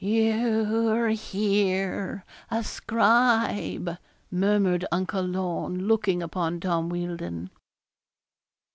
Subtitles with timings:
[0.03, 3.99] 'You're here, a scribe,'
[4.31, 7.51] murmured Uncle Lorne, looking upon Tom Wealdon.